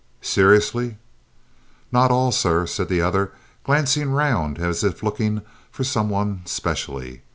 [0.23, 0.97] "Seriously?"
[1.91, 7.21] "Not all, sir," said the other, glancing round as if looking for some one specially.